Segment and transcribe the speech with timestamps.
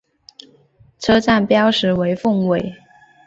[0.97, 2.73] 车站标识为凤尾。